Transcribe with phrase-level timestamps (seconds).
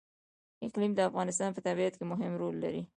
[0.65, 2.81] اقلیم د افغانستان په طبیعت کې مهم رول لري.